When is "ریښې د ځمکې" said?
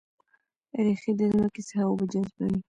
0.85-1.61